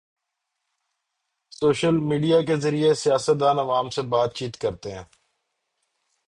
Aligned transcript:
Social 1.51 1.97
media 1.99 2.41
کے 2.41 2.55
ذریعے 2.55 2.93
سیاستدان 2.93 3.59
عوام 3.59 3.89
سے 3.89 4.01
بات 4.01 4.35
چیت 4.35 4.57
کرتے 4.57 4.91
ہیں۔ 4.91 5.03